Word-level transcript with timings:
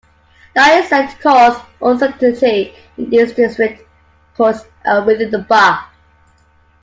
That 0.55 0.79
is 0.81 0.89
said 0.89 1.09
to 1.11 1.17
cause 1.21 1.61
uncertainty 1.79 2.73
in 2.97 3.11
the 3.11 3.25
district 3.27 3.87
courts 4.35 4.61
and 4.83 5.05
within 5.05 5.29
the 5.29 5.37
bar. 5.43 5.89